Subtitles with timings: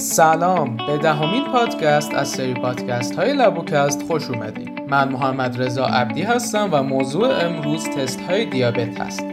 [0.00, 0.76] سلام.
[0.76, 4.80] به دهمین پادکست از سری پادکست های لبوکست خوش اومدید.
[4.88, 9.24] من محمد رضا عبدی هستم و موضوع امروز تست های دیابت هست.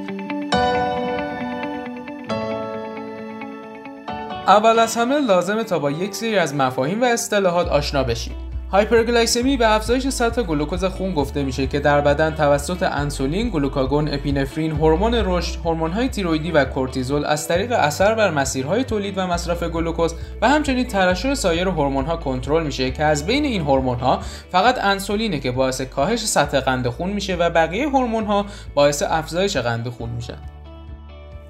[4.48, 8.45] اول از همه لازمه تا با یک سری از مفاهیم و اصطلاحات آشنا بشید.
[8.72, 14.72] hyperglycemia به افزایش سطح گلوکوز خون گفته میشه که در بدن توسط انسولین، گلوکاگون، اپینفرین،
[14.72, 20.16] هورمون رشد، هورمون‌های تیروئیدی و کورتیزول از طریق اثر بر مسیرهای تولید و مصرف گلوکوز
[20.42, 24.20] و همچنین ترشح سایر هورمون‌ها کنترل میشه که از بین این هورمون‌ها
[24.52, 28.46] فقط انسولینه که باعث کاهش سطح قند خون میشه و بقیه هورمون‌ها
[28.76, 30.55] باعث افزایش قند خون میشن.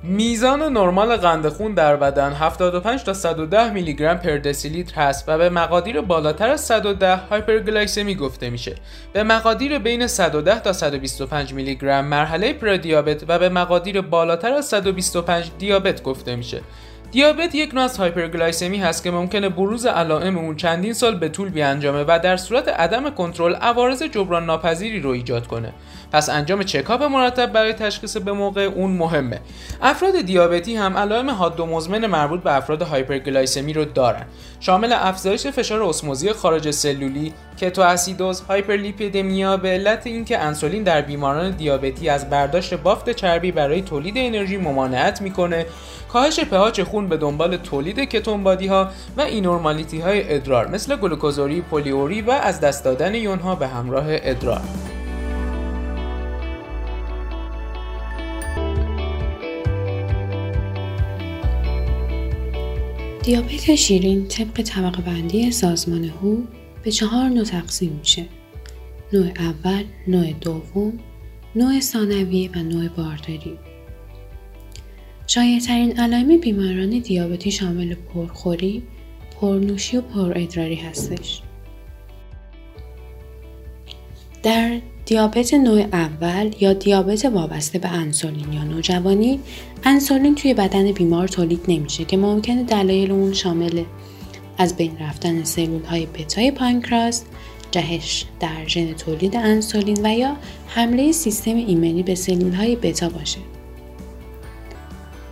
[0.07, 5.37] میزان نرمال قند خون در بدن 75 تا 110 میلی گرم پر دسیلیتر هست و
[5.37, 8.75] به مقادیر بالاتر از 110 هایپرگلایسمی گفته میشه.
[9.13, 14.65] به مقادیر بین 110 تا 125 میلی گرم مرحله پردیابت و به مقادیر بالاتر از
[14.65, 16.61] 125 دیابت گفته میشه.
[17.15, 21.49] دیابت یک نوع از hyperglycemia هست که ممکنه بروز علائم اون چندین سال به طول
[21.49, 25.73] بینجامه و در صورت عدم کنترل عوارض جبران ناپذیری رو ایجاد کنه.
[26.11, 29.39] پس انجام چکاپ مرتب برای تشخیص به موقع اون مهمه.
[29.81, 34.25] افراد دیابتی هم علائم حاد و مزمن مربوط به افراد hyperglycemia رو دارن.
[34.59, 41.51] شامل افزایش فشار اسموزی خارج سلولی کتو اسیدوز hyperlipidemia به علت اینکه انسولین در بیماران
[41.51, 45.65] دیابتی از برداشت بافت چربی برای تولید انرژی ممانعت می‌کنه.
[46.09, 51.61] کاهش پهاچ خون به دنبال تولید کتون بادی ها و اینورمالیتی های ادرار مثل گلوکوزوری،
[51.61, 54.61] پولیوری و از دست دادن یونها به همراه ادرار
[63.25, 66.37] دیابت شیرین طبق طبقه بندی سازمان هو
[66.83, 68.25] به چهار نوع تقسیم میشه.
[69.13, 70.99] نوع اول، نوع دوم،
[71.55, 73.59] نوع ثانویه و نوع بارداری.
[75.35, 78.83] شایعترین علائم بیماران دیابتی شامل پرخوری،
[79.41, 81.41] پرنوشی و پرادراری هستش.
[84.43, 89.39] در دیابت نوع اول یا دیابت وابسته به انسولین یا نوجوانی
[89.83, 93.83] انسولین توی بدن بیمار تولید نمیشه که ممکنه دلایل اون شامل
[94.57, 97.23] از بین رفتن سلول های بتای پانکراس
[97.71, 100.37] جهش در ژن تولید انسولین و یا
[100.67, 103.39] حمله سیستم ایمنی به سلول های بتا باشه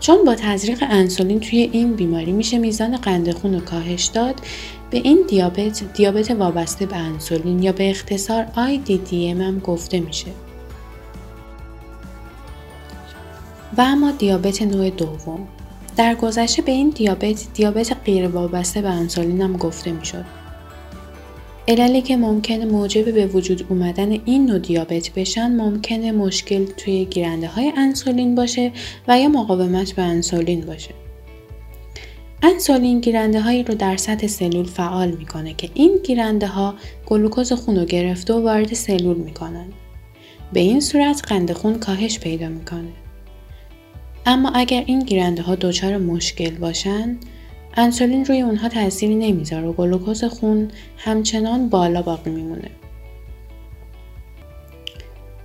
[0.03, 4.35] چون با تزریق انسولین توی این بیماری میشه میزان قند خون رو کاهش داد
[4.89, 10.31] به این دیابت دیابت وابسته به انسولین یا به اختصار IDDM هم گفته میشه.
[13.77, 15.47] و اما دیابت نوع دوم
[15.97, 20.25] در گذشته به این دیابت دیابت غیر وابسته به انسولین هم گفته می‌شد.
[21.67, 27.47] عللی که ممکنه موجب به وجود اومدن این نوع دیابت بشن ممکنه مشکل توی گیرنده
[27.47, 28.71] های انسولین باشه
[29.07, 30.89] و یا مقاومت به انسولین باشه.
[32.41, 36.75] انسولین گیرنده هایی رو در سطح سلول فعال می‌کنه که این گیرنده ها
[37.05, 39.65] گلوکوز خون رو گرفته و وارد سلول می‌کنن.
[40.53, 42.93] به این صورت قند خون کاهش پیدا می‌کنه.
[44.25, 47.17] اما اگر این گیرنده ها دچار مشکل باشن
[47.77, 50.67] انسولین روی اونها تأثیری نمی‌ذاره و گلوکوز خون
[50.97, 52.69] همچنان بالا باقی میمونه.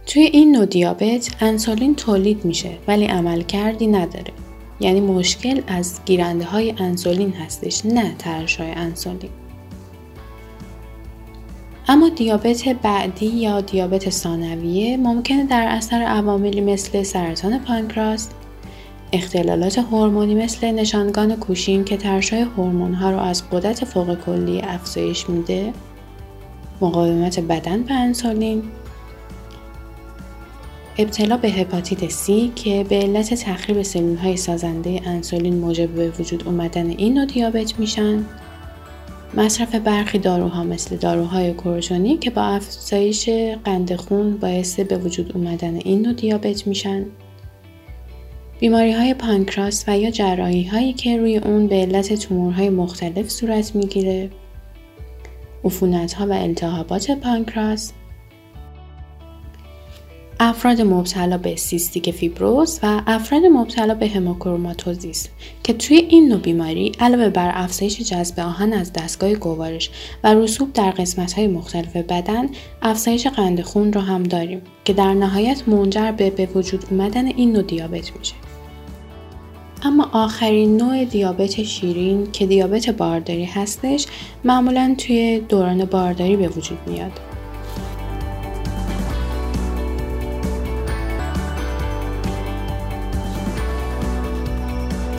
[0.06, 4.32] توی این نوع دیابت انسولین تولید میشه ولی عمل کردی نداره.
[4.80, 8.14] یعنی مشکل از گیرنده های انسولین هستش نه
[8.58, 9.30] های انسولین
[11.88, 18.28] اما دیابت بعدی یا دیابت ثانویه ممکنه در اثر عواملی مثل سرطان پانکراس
[19.12, 25.30] اختلالات هورمونی مثل نشانگان کوشین که ترشای هورمون ها رو از قدرت فوق کلی افزایش
[25.30, 25.72] میده
[26.80, 28.62] مقاومت بدن به انسولین.
[30.98, 36.42] ابتلا به هپاتیت C که به علت تخریب سلول های سازنده انسولین موجب به وجود
[36.46, 38.24] اومدن این نوع دیابت میشن.
[39.34, 43.28] مصرف برخی داروها مثل داروهای کروژونی که با افزایش
[43.64, 47.06] قند خون باعث به وجود اومدن این نوع دیابت میشن.
[48.60, 53.74] بیماری های پانکراس و یا جراحی هایی که روی اون به علت تومورهای مختلف صورت
[53.74, 54.30] می‌گیره.
[55.64, 57.92] عفونت ها و التهابات پانکراس.
[60.40, 65.28] افراد مبتلا به سیستیک فیبروز و افراد مبتلا به هموکروماتوزیس
[65.64, 69.90] که توی این نوع بیماری علاوه بر افزایش جذب آهن از دستگاه گوارش
[70.24, 72.48] و رسوب در قسمت های مختلف بدن
[72.82, 77.52] افزایش قند خون رو هم داریم که در نهایت منجر به به وجود اومدن این
[77.52, 78.47] نوع دیابت میشه.
[79.82, 84.06] اما آخرین نوع دیابت شیرین که دیابت بارداری هستش
[84.44, 87.12] معمولا توی دوران بارداری به وجود میاد.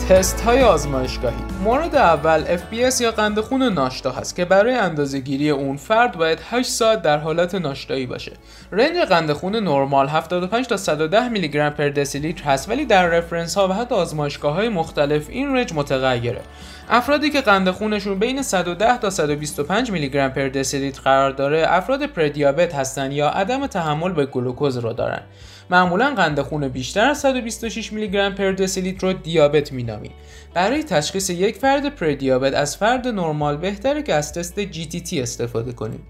[0.10, 1.49] تست های آزمایشگاهی.
[1.64, 6.40] مورد اول FPS یا قند خون ناشتا هست که برای اندازه گیری اون فرد باید
[6.50, 8.32] 8 ساعت در حالت ناشتایی باشه.
[8.72, 13.58] رنج قند خون نرمال 75 تا 110 میلی گرم پر دسیلیتر هست ولی در رفرنس
[13.58, 16.42] ها و حتی آزمایشگاه های مختلف این رنج متغیره
[16.90, 22.06] افرادی که قند خونشون بین 110 تا 125 میلی گرم پر دسیلیتر قرار داره افراد
[22.06, 25.22] پردیابت هستن یا عدم تحمل به گلوکوز رو دارن.
[25.70, 30.12] معمولا قند خون بیشتر از 126 میلی گرم پر دسیلیتر رو دیابت مینامیم.
[30.54, 36.04] برای تشخیص یک فرد پردیابت از فرد نرمال بهتره که از تست GTT استفاده کنیم.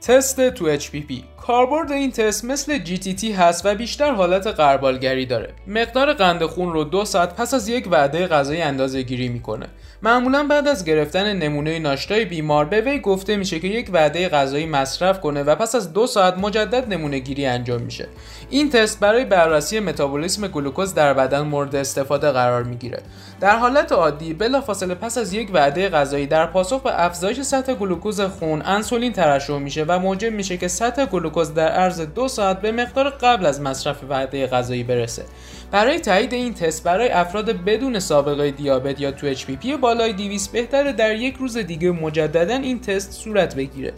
[0.00, 1.12] تست تو HPP
[1.46, 5.48] کاربرد این تست مثل GTT هست و بیشتر حالت قربالگری داره.
[5.66, 9.66] مقدار قند خون رو دو ساعت پس از یک وعده غذایی اندازه گیری می‌کنه.
[10.02, 14.66] معمولا بعد از گرفتن نمونه ناشتای بیمار به وی گفته میشه که یک وعده غذایی
[14.66, 18.08] مصرف کنه و پس از دو ساعت مجدد نمونه گیری انجام میشه.
[18.50, 23.02] این تست برای بررسی متابولیسم گلوکوز در بدن مورد استفاده قرار می‌گیره
[23.40, 28.20] در حالت عادی بلافاصله پس از یک وعده غذایی در پاسخ به افزایش سطح گلوکوز
[28.20, 32.72] خون انسولین ترشح میشه و موجب میشه که سطح گلوکوز در عرض دو ساعت به
[32.72, 35.24] مقدار قبل از مصرف وعده غذایی برسه.
[35.70, 40.92] برای تایید این تست برای افراد بدون سابقه دیابت یا two HPP بالای 200 بهتره
[40.92, 43.92] در یک روز دیگه مجددا این تست صورت بگیره.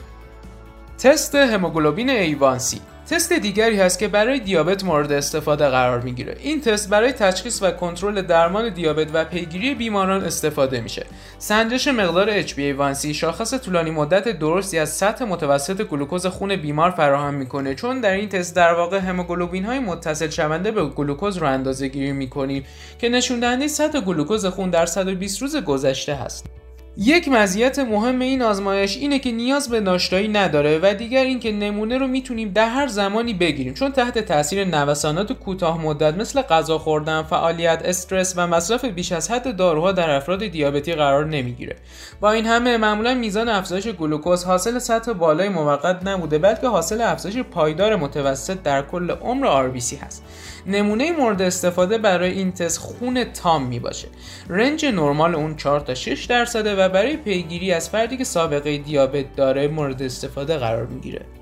[0.99, 2.81] تست هموگلوبین A1C
[3.11, 6.37] تست دیگری هست که برای دیابت مورد استفاده قرار می‌گیره.
[6.41, 11.07] این تست برای تشخیص و کنترل درمان دیابت و پیگیری بیماران استفاده میشه.
[11.39, 17.75] سنجش مقدار HbA1c شاخص طولانی مدت درستی از سطح متوسط گلوکوز خون بیمار فراهم می‌کنه.
[17.75, 22.13] چون در این تست در واقع هموگلوبین های متصل شونده به گلوکوز رو اندازه گیری
[22.13, 22.65] می‌کنیم
[22.99, 26.60] که نشون دهنده سطح گلوکوز خون در 120 روز گذشته هست.
[26.97, 31.99] یک مزیت مهم این آزمایش اینه که نیاز به ناشتایی نداره و دیگر اینکه نمونه
[31.99, 37.23] رو می‌تونیم در هر زمانی بگیریم چون تحت تاثیر نوسانات کوتاه مدت مثل غذا خوردن،
[37.23, 41.77] فعالیت، استرس و مصرف بیش از حد داروها در افراد دیابتی قرار نمی‌گیره.
[42.21, 47.37] با این همه معمولا میزان افزایش گلوکوز حاصل سطح بالای موقت نبوده بلکه حاصل افزایش
[47.39, 50.25] پایدار متوسط در کل عمر RBC هست.
[50.71, 54.09] نمونه مورد استفاده برای این تست خون تام می باشه.
[54.49, 59.37] رنج نرمال اون 4 تا 6 درصده و برای پیگیری از فردی که سابقه دیابت
[59.37, 61.40] داره مورد استفاده قرار می‌گیره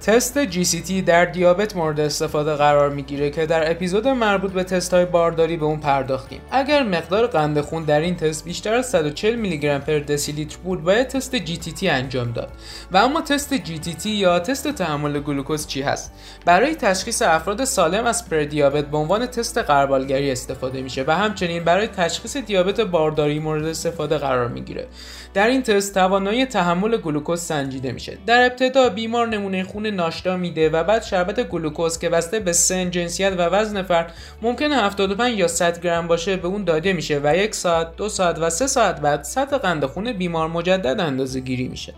[0.00, 5.04] تست GCT در دیابت مورد استفاده قرار می‌گیره که در اپیزود مربوط به تست های
[5.04, 6.40] بارداری به اون پرداختیم.
[6.50, 10.82] اگر مقدار قند خون در این تست بیشتر از 140 میلی گرم پر دسیلیتر بود
[10.82, 12.48] باید تست GTT انجام داد.
[12.92, 16.12] و اما تست GTT یا تست تحمل گلوکوز چی هست؟
[16.44, 21.86] برای تشخیص افراد سالم از پردیابت به عنوان تست قربالگری استفاده میشه و همچنین برای
[21.86, 24.86] تشخیص دیابت بارداری مورد استفاده قرار می‌گیره.
[25.34, 28.18] در این تست توانایی تحمل گلوکوز سنجیده میشه.
[28.26, 32.90] در ابتدا بیمار نمونه خون ناشتا میده و بعد شربت گلوکوز که بسته به سن
[32.90, 37.36] جنسیت و وزن فرد ممکنه 75 یا 100 گرم باشه به اون داده میشه و
[37.36, 41.68] یک ساعت دو ساعت و سه ساعت بعد سطح قند خون بیمار مجدد اندازه گیری
[41.68, 41.94] میشه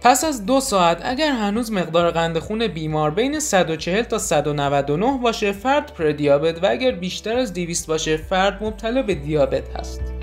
[0.00, 5.52] پس از دو ساعت اگر هنوز مقدار قند خون بیمار بین 140 تا 199 باشه
[5.52, 10.15] فرد پردیابت و اگر بیشتر از 200 باشه فرد مبتلا به دیابت هست.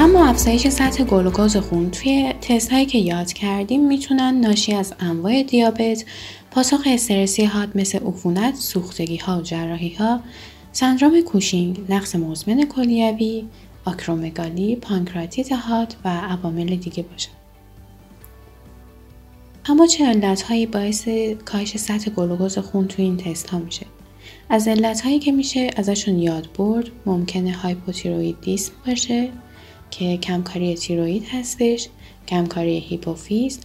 [0.00, 5.42] اما افزایش سطح گلوکوز خون توی تست هایی که یاد کردیم می‌تونن ناشی از انواع
[5.42, 6.04] دیابت،
[6.50, 10.20] پاسخ استرسی حاد مثل عفونت، سوختگی ها و جراحی ها،
[10.72, 13.44] سندروم کوشینگ، نقص مزمن کلیوی،
[13.84, 17.28] آکرومگالی، پانکراتیت حاد و عوامل دیگه باشه.
[19.66, 21.08] اما چه علت هایی باعث
[21.44, 23.86] کاهش سطح گلوکوز خون توی این تست ها میشه؟
[24.48, 29.28] از علت هایی که میشه ازشون یاد برد ممکنه hypothyroidism باشه
[29.90, 31.88] که کمکاری تیروید هستش
[32.28, 33.60] کمکاری هیپوفیز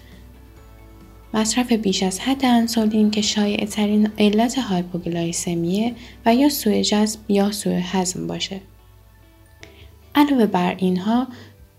[1.34, 7.20] مصرف بیش از حد انسولین که شایع ترین علت hypoglycemia ه و یا سوء جذب
[7.30, 8.62] یا سوء هضم باشه
[10.16, 11.28] علاوه بر اینها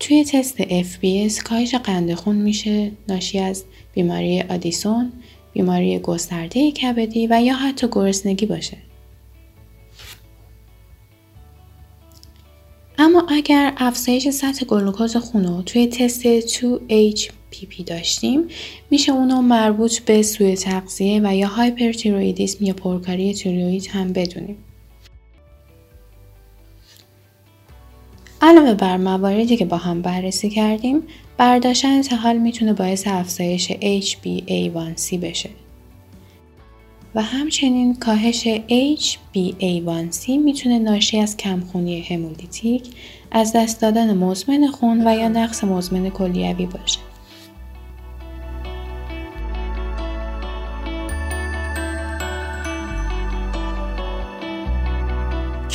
[0.01, 5.13] توی تست FBS کاهش قند خون میشه ناشی از بیماری آدیسون،
[5.53, 8.77] بیماری گسترده کبدی و یا حتی گرسنگی باشه.
[13.29, 18.49] اگر افزایش سطح گلوکوز خون رو توی تست 2HPP داشتیم
[18.91, 24.57] میشه اونو مربوط به سوء تغذیه و یا هایپرتیرویدیسم یا پرکاری تیروید هم بدونیم.
[28.41, 31.03] علاوه بر مواردی که با هم بررسی کردیم
[31.39, 35.51] برداشتن انتحال می‌تونه باعث افزایش HbA1c بشه
[37.17, 38.49] و همچنین کاهش
[38.99, 42.83] HbA1c می‌تونه ناشی از کمخونی همولیتیک
[43.31, 46.99] از دست دادن مزمن خون و یا نقص مزمن کلیوی باشه.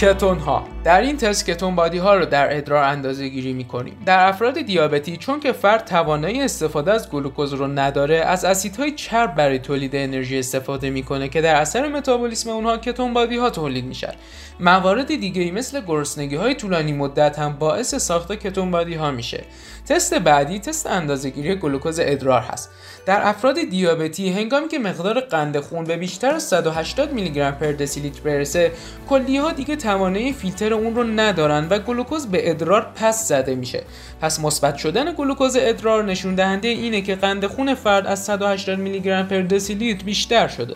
[0.02, 3.98] کتون ها در این تست کتون بادی ها رو در ادرار اندازه گیری می کنیم
[4.06, 9.36] در افراد دیابتی چون که فرد توانایی استفاده از گلوکوز رو نداره از اسیدهای چرب
[9.36, 14.14] برای تولید انرژی استفاده می‌کنه که در اثر متابولیسم اونها کتون بادی ها تولید میشن
[14.62, 19.44] موارد دیگه ای مثل گرسنگی های طولانی مدت هم باعث ساخت کتون بادی ها میشه.
[19.90, 22.70] تست بعدی تست اندازهگیری گلوکوز ادرار هست.
[23.06, 27.72] در افراد دیابتی هنگامی که مقدار قند خون به بیشتر از 180 میلی گرم پر
[27.72, 28.72] دسیلیتر برسه
[29.10, 33.84] کلیه ها دیگه توانایی فیلتر اون رو ندارن و گلوکوز به ادرار پس زده میشه.
[34.22, 39.00] پس مثبت شدن گلوکوز ادرار نشون دهنده اینه که قند خون فرد از 180 میلی
[39.00, 40.76] گرم بر دسی‌لیتر بیشتر شده.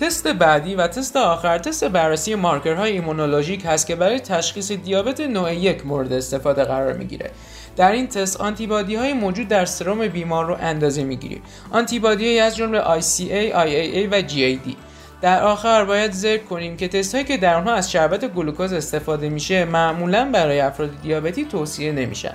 [0.00, 5.54] تست بعدی و تست آخر تست بررسی مارکرهای ایمونولوژیک هست که برای تشخیص دیابت نوع
[5.54, 7.30] یک مورد استفاده قرار می‌گیره.
[7.76, 11.42] در این تست آنتیبادی های موجود در سرم بیمار رو اندازه می‌گیریم.
[11.70, 14.89] آنتیبادی از جمله ICA, IAA و GAD
[15.20, 19.28] در آخر باید ذکر کنیم که تست هایی که در آنها از شربت گلوکوز استفاده
[19.28, 22.34] میشه معمولا برای افراد دیابتی توصیه نمیشن.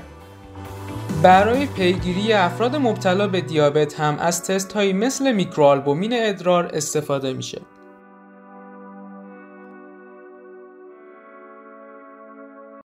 [1.24, 7.62] برای پیگیری افراد مبتلا به دیابت هم از تست هایی مثل میکروآلبومین ادرار استفاده میشه.